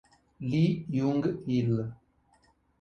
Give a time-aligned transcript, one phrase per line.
[0.39, 1.69] Lee Jung-il